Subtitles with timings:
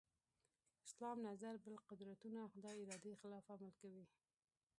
[0.85, 4.05] اسلام نظر بل قدرتونه خدای ارادې خلاف عمل کوي.